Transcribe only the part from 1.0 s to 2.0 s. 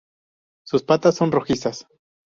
son rojizas.